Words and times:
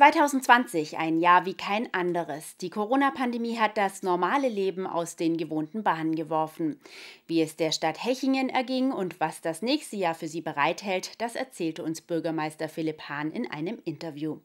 2020 0.00 0.96
ein 0.96 1.20
Jahr 1.20 1.44
wie 1.44 1.52
kein 1.52 1.92
anderes. 1.92 2.56
Die 2.56 2.70
Corona-Pandemie 2.70 3.58
hat 3.58 3.76
das 3.76 4.02
normale 4.02 4.48
Leben 4.48 4.86
aus 4.86 5.14
den 5.14 5.36
gewohnten 5.36 5.82
Bahnen 5.82 6.14
geworfen. 6.14 6.80
Wie 7.26 7.42
es 7.42 7.56
der 7.56 7.70
Stadt 7.70 8.02
Hechingen 8.02 8.48
erging 8.48 8.92
und 8.92 9.20
was 9.20 9.42
das 9.42 9.60
nächste 9.60 9.96
Jahr 9.96 10.14
für 10.14 10.26
sie 10.26 10.40
bereithält, 10.40 11.20
das 11.20 11.34
erzählte 11.34 11.84
uns 11.84 12.00
Bürgermeister 12.00 12.70
Philipp 12.70 13.10
Hahn 13.10 13.30
in 13.30 13.50
einem 13.50 13.78
Interview. 13.84 14.38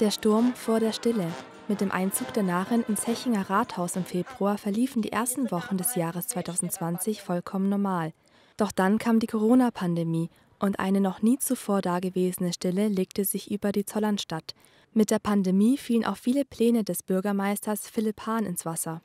Der 0.00 0.10
Sturm 0.10 0.54
vor 0.54 0.80
der 0.80 0.92
Stille. 0.92 1.30
Mit 1.68 1.82
dem 1.82 1.92
Einzug 1.92 2.32
der 2.32 2.42
Narren 2.42 2.86
ins 2.88 3.06
Hechinger 3.06 3.50
Rathaus 3.50 3.96
im 3.96 4.06
Februar 4.06 4.56
verliefen 4.56 5.02
die 5.02 5.12
ersten 5.12 5.50
Wochen 5.50 5.76
des 5.76 5.94
Jahres 5.94 6.26
2020 6.28 7.20
vollkommen 7.20 7.68
normal. 7.68 8.14
Doch 8.56 8.72
dann 8.72 8.98
kam 8.98 9.20
die 9.20 9.26
Corona-Pandemie 9.26 10.30
und 10.58 10.78
eine 10.78 11.00
noch 11.00 11.22
nie 11.22 11.38
zuvor 11.38 11.82
dagewesene 11.82 12.52
Stille 12.52 12.88
legte 12.88 13.24
sich 13.24 13.50
über 13.50 13.72
die 13.72 13.84
Zollernstadt. 13.84 14.54
Mit 14.92 15.10
der 15.10 15.18
Pandemie 15.18 15.76
fielen 15.76 16.06
auch 16.06 16.16
viele 16.16 16.44
Pläne 16.44 16.82
des 16.82 17.02
Bürgermeisters 17.02 17.88
Philipp 17.88 18.22
Hahn 18.26 18.46
ins 18.46 18.64
Wasser. 18.64 19.02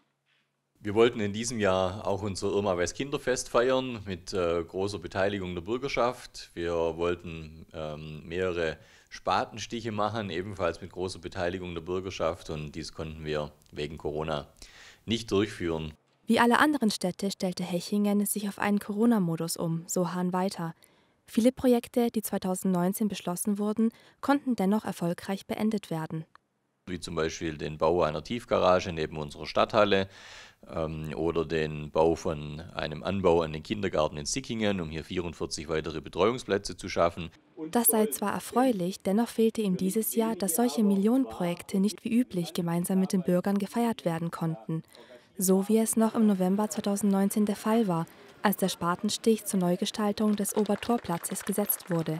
Wir 0.79 0.95
wollten 0.95 1.19
in 1.19 1.33
diesem 1.33 1.59
Jahr 1.59 2.07
auch 2.07 2.23
unser 2.23 2.47
Irma 2.47 2.75
Weiß 2.75 2.93
Kinderfest 2.93 3.49
feiern 3.49 4.01
mit 4.05 4.33
äh, 4.33 4.63
großer 4.63 4.97
Beteiligung 4.97 5.53
der 5.53 5.61
Bürgerschaft. 5.61 6.49
Wir 6.55 6.73
wollten 6.73 7.67
ähm, 7.73 8.27
mehrere 8.27 8.77
Spatenstiche 9.09 9.91
machen, 9.91 10.29
ebenfalls 10.29 10.81
mit 10.81 10.91
großer 10.91 11.19
Beteiligung 11.19 11.75
der 11.75 11.81
Bürgerschaft 11.81 12.49
und 12.49 12.71
dies 12.71 12.93
konnten 12.93 13.25
wir 13.25 13.51
wegen 13.71 13.97
Corona 13.97 14.47
nicht 15.05 15.29
durchführen. 15.29 15.93
Wie 16.31 16.39
alle 16.39 16.59
anderen 16.59 16.91
Städte 16.91 17.29
stellte 17.29 17.61
Hechingen 17.61 18.25
sich 18.25 18.47
auf 18.47 18.57
einen 18.57 18.79
Corona-Modus 18.79 19.57
um, 19.57 19.83
so 19.87 20.13
Hahn 20.13 20.31
weiter. 20.31 20.73
Viele 21.25 21.51
Projekte, 21.51 22.09
die 22.09 22.21
2019 22.21 23.09
beschlossen 23.09 23.59
wurden, 23.59 23.91
konnten 24.21 24.55
dennoch 24.55 24.85
erfolgreich 24.85 25.45
beendet 25.45 25.89
werden. 25.91 26.23
Wie 26.85 27.01
zum 27.01 27.15
Beispiel 27.15 27.57
den 27.57 27.77
Bau 27.77 28.03
einer 28.03 28.23
Tiefgarage 28.23 28.93
neben 28.93 29.17
unserer 29.17 29.45
Stadthalle 29.45 30.07
ähm, 30.73 31.13
oder 31.17 31.43
den 31.43 31.91
Bau 31.91 32.15
von 32.15 32.61
einem 32.61 33.03
Anbau 33.03 33.41
an 33.41 33.51
den 33.51 33.61
Kindergarten 33.61 34.15
in 34.15 34.25
Sickingen, 34.25 34.79
um 34.79 34.89
hier 34.89 35.03
44 35.03 35.67
weitere 35.67 35.99
Betreuungsplätze 35.99 36.77
zu 36.77 36.87
schaffen. 36.87 37.29
Das 37.71 37.87
sei 37.87 38.05
zwar 38.05 38.31
erfreulich, 38.31 39.01
dennoch 39.01 39.27
fehlte 39.27 39.61
ihm 39.61 39.75
dieses 39.75 40.15
Jahr, 40.15 40.37
dass 40.37 40.55
solche 40.55 40.81
Millionenprojekte 40.81 41.81
nicht 41.81 42.05
wie 42.05 42.17
üblich 42.17 42.53
gemeinsam 42.53 43.01
mit 43.01 43.11
den 43.11 43.21
Bürgern 43.23 43.57
gefeiert 43.57 44.05
werden 44.05 44.31
konnten. 44.31 44.83
So 45.37 45.67
wie 45.67 45.77
es 45.77 45.95
noch 45.95 46.15
im 46.15 46.27
November 46.27 46.69
2019 46.69 47.45
der 47.45 47.55
Fall 47.55 47.87
war, 47.87 48.05
als 48.41 48.57
der 48.57 48.69
Spatenstich 48.69 49.45
zur 49.45 49.59
Neugestaltung 49.59 50.35
des 50.35 50.55
Obertorplatzes 50.55 51.45
gesetzt 51.45 51.89
wurde. 51.89 52.19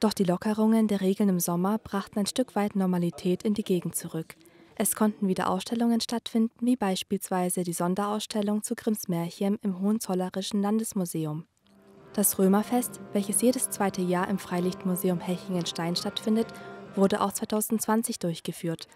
Doch 0.00 0.12
die 0.12 0.24
Lockerungen 0.24 0.86
der 0.86 1.00
Regeln 1.00 1.28
im 1.28 1.40
Sommer 1.40 1.78
brachten 1.78 2.20
ein 2.20 2.26
Stück 2.26 2.54
weit 2.54 2.76
Normalität 2.76 3.42
in 3.42 3.54
die 3.54 3.64
Gegend 3.64 3.96
zurück. 3.96 4.36
Es 4.76 4.94
konnten 4.94 5.26
wieder 5.26 5.50
Ausstellungen 5.50 6.00
stattfinden, 6.00 6.54
wie 6.60 6.76
beispielsweise 6.76 7.64
die 7.64 7.72
Sonderausstellung 7.72 8.62
zu 8.62 8.76
Grimms 8.76 9.08
Märchen 9.08 9.58
im 9.62 9.80
Hohenzollerischen 9.80 10.62
Landesmuseum. 10.62 11.46
Das 12.12 12.38
Römerfest, 12.38 13.00
welches 13.12 13.42
jedes 13.42 13.70
zweite 13.70 14.02
Jahr 14.02 14.28
im 14.28 14.38
Freilichtmuseum 14.38 15.18
Hechingen-Stein 15.18 15.96
stattfindet, 15.96 16.46
wurde 16.94 17.20
auch 17.20 17.32
2020 17.32 18.20
durchgeführt. 18.20 18.86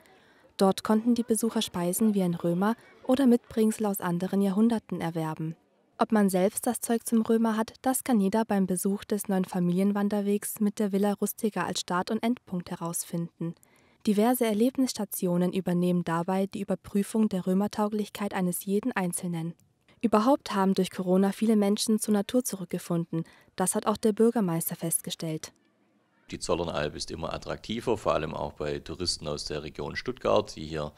Dort 0.56 0.84
konnten 0.84 1.16
die 1.16 1.24
Besucher 1.24 1.62
Speisen 1.62 2.14
wie 2.14 2.22
ein 2.22 2.34
Römer 2.34 2.76
oder 3.04 3.26
Mitbringsel 3.26 3.86
aus 3.86 4.00
anderen 4.00 4.40
Jahrhunderten 4.40 5.00
erwerben. 5.00 5.56
Ob 5.98 6.10
man 6.10 6.28
selbst 6.28 6.66
das 6.66 6.80
Zeug 6.80 7.06
zum 7.06 7.22
Römer 7.22 7.56
hat, 7.56 7.74
das 7.82 8.02
kann 8.02 8.20
jeder 8.20 8.44
beim 8.44 8.66
Besuch 8.66 9.04
des 9.04 9.28
neuen 9.28 9.44
Familienwanderwegs 9.44 10.58
mit 10.60 10.78
der 10.78 10.90
Villa 10.90 11.12
Rustica 11.12 11.64
als 11.64 11.80
Start- 11.80 12.10
und 12.10 12.22
Endpunkt 12.22 12.70
herausfinden. 12.70 13.54
Diverse 14.06 14.44
Erlebnisstationen 14.44 15.52
übernehmen 15.52 16.02
dabei 16.02 16.46
die 16.46 16.60
Überprüfung 16.60 17.28
der 17.28 17.46
Römertauglichkeit 17.46 18.34
eines 18.34 18.64
jeden 18.64 18.90
Einzelnen. 18.90 19.54
Überhaupt 20.00 20.56
haben 20.56 20.74
durch 20.74 20.90
Corona 20.90 21.30
viele 21.30 21.54
Menschen 21.54 22.00
zur 22.00 22.14
Natur 22.14 22.42
zurückgefunden. 22.42 23.22
Das 23.54 23.76
hat 23.76 23.86
auch 23.86 23.96
der 23.96 24.12
Bürgermeister 24.12 24.74
festgestellt. 24.74 25.52
Die 26.32 26.38
Zollernalb 26.38 26.96
ist 26.96 27.10
immer 27.10 27.34
attraktiver, 27.34 27.98
vor 27.98 28.14
allem 28.14 28.32
auch 28.32 28.54
bei 28.54 28.78
Touristen 28.78 29.28
aus 29.28 29.44
der 29.44 29.62
Region 29.64 29.96
Stuttgart, 29.96 30.56
die 30.56 30.64
hier 30.64 30.92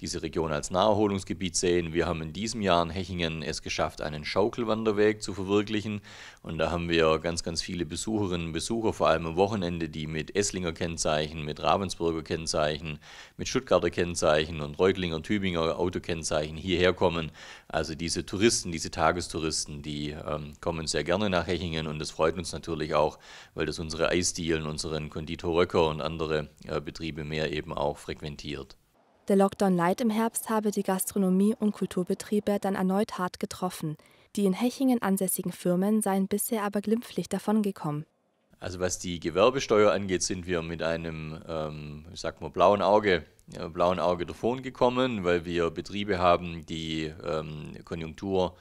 diese 0.00 0.20
Region 0.20 0.50
als 0.50 0.72
Naherholungsgebiet 0.72 1.54
sehen. 1.54 1.92
Wir 1.92 2.06
haben 2.06 2.22
in 2.22 2.32
diesem 2.32 2.60
Jahr 2.60 2.82
in 2.82 2.90
Hechingen 2.90 3.42
es 3.44 3.62
geschafft, 3.62 4.00
einen 4.00 4.24
Schaukelwanderweg 4.24 5.22
zu 5.22 5.32
verwirklichen. 5.32 6.00
Und 6.42 6.58
da 6.58 6.72
haben 6.72 6.88
wir 6.88 7.20
ganz, 7.20 7.44
ganz 7.44 7.62
viele 7.62 7.86
Besucherinnen 7.86 8.48
und 8.48 8.52
Besucher, 8.52 8.92
vor 8.92 9.06
allem 9.06 9.26
am 9.26 9.36
Wochenende, 9.36 9.88
die 9.88 10.08
mit 10.08 10.34
Esslinger 10.34 10.72
Kennzeichen, 10.72 11.44
mit 11.44 11.62
Ravensburger 11.62 12.24
Kennzeichen, 12.24 12.98
mit 13.36 13.46
Stuttgarter 13.46 13.90
Kennzeichen 13.90 14.60
und 14.60 14.76
Reutlinger, 14.80 15.22
Tübinger 15.22 15.78
Autokennzeichen 15.78 16.56
hierher 16.56 16.94
kommen. 16.94 17.30
Also 17.68 17.94
diese 17.94 18.26
Touristen, 18.26 18.72
diese 18.72 18.90
Tagestouristen, 18.90 19.82
die 19.82 20.10
ähm, 20.10 20.54
kommen 20.60 20.88
sehr 20.88 21.04
gerne 21.04 21.30
nach 21.30 21.46
Hechingen 21.46 21.86
und 21.86 22.00
das 22.00 22.10
freut 22.10 22.36
uns 22.36 22.52
natürlich 22.52 22.94
auch, 22.94 23.20
weil 23.54 23.66
das 23.66 23.78
unsere 23.78 24.08
Eisdielen 24.08 24.66
und 24.66 24.79
unseren 24.84 25.10
Konditor 25.10 25.54
Röcker 25.54 25.88
und 25.88 26.00
andere 26.00 26.48
äh, 26.66 26.80
Betriebe 26.80 27.24
mehr 27.24 27.52
eben 27.52 27.72
auch 27.72 27.98
frequentiert. 27.98 28.76
Der 29.28 29.36
Lockdown 29.36 29.76
Light 29.76 30.00
im 30.00 30.10
Herbst 30.10 30.50
habe 30.50 30.70
die 30.70 30.82
Gastronomie 30.82 31.54
und 31.58 31.72
Kulturbetriebe 31.72 32.58
dann 32.60 32.74
erneut 32.74 33.18
hart 33.18 33.38
getroffen. 33.38 33.96
Die 34.36 34.46
in 34.46 34.52
Hechingen 34.52 35.02
ansässigen 35.02 35.52
Firmen 35.52 36.02
seien 36.02 36.28
bisher 36.28 36.62
aber 36.62 36.80
glimpflich 36.80 37.28
davongekommen. 37.28 38.06
Also 38.58 38.80
was 38.80 38.98
die 38.98 39.20
Gewerbesteuer 39.20 39.92
angeht, 39.92 40.22
sind 40.22 40.46
wir 40.46 40.62
mit 40.62 40.82
einem, 40.82 41.40
ähm, 41.48 42.06
ich 42.12 42.20
sag 42.20 42.40
mal, 42.40 42.50
blauen 42.50 42.82
Auge, 42.82 43.24
äh, 43.54 43.68
blauen 43.68 44.00
Auge 44.00 44.26
davon 44.26 44.62
gekommen, 44.62 45.24
weil 45.24 45.44
wir 45.44 45.70
Betriebe 45.70 46.18
haben, 46.18 46.66
die 46.66 47.12
ähm, 47.24 47.74
Konjunktur 47.84 48.56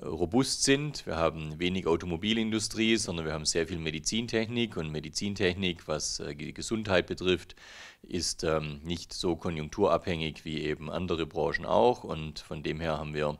robust 0.00 0.64
sind. 0.64 1.06
Wir 1.06 1.16
haben 1.16 1.58
wenig 1.58 1.86
Automobilindustrie, 1.86 2.96
sondern 2.96 3.26
wir 3.26 3.32
haben 3.32 3.44
sehr 3.44 3.66
viel 3.66 3.78
Medizintechnik 3.78 4.76
und 4.76 4.90
Medizintechnik, 4.90 5.86
was 5.88 6.20
äh, 6.20 6.34
die 6.34 6.54
Gesundheit 6.54 7.06
betrifft, 7.06 7.54
ist 8.02 8.44
ähm, 8.44 8.80
nicht 8.82 9.12
so 9.12 9.36
konjunkturabhängig 9.36 10.44
wie 10.44 10.62
eben 10.62 10.90
andere 10.90 11.26
Branchen 11.26 11.66
auch 11.66 12.04
und 12.04 12.40
von 12.40 12.62
dem 12.62 12.80
her 12.80 12.98
haben 12.98 13.14
wir 13.14 13.38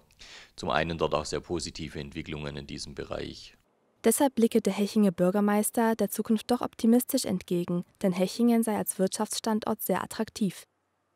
zum 0.56 0.70
einen 0.70 0.98
dort 0.98 1.14
auch 1.14 1.24
sehr 1.24 1.40
positive 1.40 1.98
Entwicklungen 1.98 2.56
in 2.56 2.66
diesem 2.66 2.94
Bereich. 2.94 3.56
Deshalb 4.04 4.34
blicke 4.34 4.60
der 4.60 4.72
Hechinger 4.72 5.12
Bürgermeister 5.12 5.94
der 5.94 6.10
Zukunft 6.10 6.50
doch 6.50 6.60
optimistisch 6.60 7.24
entgegen, 7.24 7.84
denn 8.02 8.12
Hechingen 8.12 8.64
sei 8.64 8.76
als 8.76 8.98
Wirtschaftsstandort 8.98 9.80
sehr 9.80 10.02
attraktiv. 10.02 10.66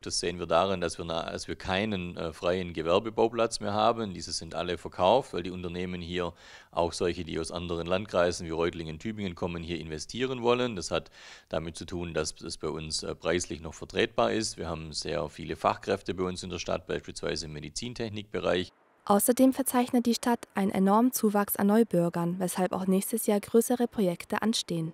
Das 0.01 0.19
sehen 0.19 0.37
wir 0.37 0.45
darin, 0.45 0.79
dass 0.79 0.99
wir, 0.99 1.05
dass 1.05 1.47
wir 1.47 1.55
keinen 1.55 2.15
äh, 2.17 2.31
freien 2.31 2.73
Gewerbebauplatz 2.73 3.59
mehr 3.59 3.73
haben. 3.73 4.13
Diese 4.13 4.31
sind 4.31 4.53
alle 4.53 4.77
verkauft, 4.77 5.33
weil 5.33 5.41
die 5.41 5.49
Unternehmen 5.49 6.01
hier, 6.01 6.33
auch 6.69 6.93
solche, 6.93 7.23
die 7.23 7.39
aus 7.39 7.51
anderen 7.51 7.87
Landkreisen 7.87 8.45
wie 8.45 8.51
Reutlingen, 8.51 8.99
Tübingen 8.99 9.33
kommen, 9.33 9.63
hier 9.63 9.79
investieren 9.79 10.43
wollen. 10.43 10.75
Das 10.75 10.91
hat 10.91 11.09
damit 11.49 11.77
zu 11.77 11.85
tun, 11.85 12.13
dass 12.13 12.39
es 12.41 12.57
bei 12.57 12.69
uns 12.69 13.01
äh, 13.01 13.15
preislich 13.15 13.59
noch 13.61 13.73
vertretbar 13.73 14.31
ist. 14.31 14.57
Wir 14.57 14.69
haben 14.69 14.93
sehr 14.93 15.27
viele 15.29 15.55
Fachkräfte 15.55 16.13
bei 16.13 16.25
uns 16.25 16.43
in 16.43 16.51
der 16.51 16.59
Stadt, 16.59 16.85
beispielsweise 16.85 17.47
im 17.47 17.53
Medizintechnikbereich. 17.53 18.71
Außerdem 19.05 19.51
verzeichnet 19.53 20.05
die 20.05 20.13
Stadt 20.13 20.47
einen 20.53 20.69
enormen 20.69 21.11
Zuwachs 21.11 21.55
an 21.55 21.67
Neubürgern, 21.67 22.35
weshalb 22.39 22.71
auch 22.71 22.85
nächstes 22.85 23.25
Jahr 23.25 23.39
größere 23.39 23.87
Projekte 23.87 24.43
anstehen. 24.43 24.93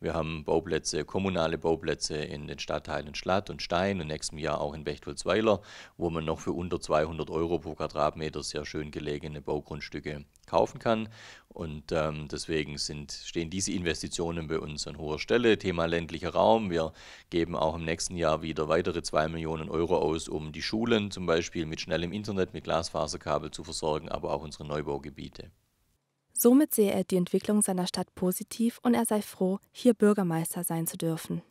Wir 0.00 0.14
haben 0.14 0.44
Bauplätze, 0.44 1.04
kommunale 1.04 1.58
Bauplätze 1.58 2.18
in 2.18 2.46
den 2.46 2.60
Stadtteilen 2.60 3.16
Schlatt 3.16 3.50
und 3.50 3.62
Stein 3.62 4.00
und 4.00 4.06
nächstem 4.06 4.38
Jahr 4.38 4.60
auch 4.60 4.72
in 4.72 4.84
Bechtoldsweiler, 4.84 5.60
wo 5.96 6.08
man 6.08 6.24
noch 6.24 6.38
für 6.38 6.52
unter 6.52 6.80
200 6.80 7.30
Euro 7.30 7.58
pro 7.58 7.74
Quadratmeter 7.74 8.44
sehr 8.44 8.64
schön 8.64 8.92
gelegene 8.92 9.40
Baugrundstücke 9.40 10.24
kaufen 10.46 10.78
kann. 10.78 11.08
Und 11.48 11.90
ähm, 11.90 12.28
deswegen 12.30 12.78
sind, 12.78 13.10
stehen 13.10 13.50
diese 13.50 13.72
Investitionen 13.72 14.46
bei 14.46 14.60
uns 14.60 14.86
an 14.86 14.98
hoher 14.98 15.18
Stelle. 15.18 15.58
Thema 15.58 15.86
ländlicher 15.86 16.30
Raum. 16.30 16.70
Wir 16.70 16.92
geben 17.30 17.56
auch 17.56 17.74
im 17.74 17.84
nächsten 17.84 18.16
Jahr 18.16 18.40
wieder 18.40 18.68
weitere 18.68 19.02
2 19.02 19.26
Millionen 19.26 19.68
Euro 19.68 19.98
aus, 19.98 20.28
um 20.28 20.52
die 20.52 20.62
Schulen 20.62 21.10
zum 21.10 21.26
Beispiel 21.26 21.66
mit 21.66 21.80
schnellem 21.80 22.12
Internet, 22.12 22.54
mit 22.54 22.62
Glasfaserkabel 22.62 23.50
zu 23.50 23.64
versorgen, 23.64 24.08
aber 24.08 24.32
auch 24.32 24.42
unsere 24.42 24.64
Neubaugebiete. 24.64 25.50
Somit 26.40 26.72
sehe 26.72 26.92
er 26.92 27.02
die 27.02 27.16
Entwicklung 27.16 27.62
seiner 27.62 27.88
Stadt 27.88 28.14
positiv 28.14 28.78
und 28.84 28.94
er 28.94 29.04
sei 29.04 29.22
froh, 29.22 29.58
hier 29.72 29.92
Bürgermeister 29.92 30.62
sein 30.62 30.86
zu 30.86 30.96
dürfen. 30.96 31.42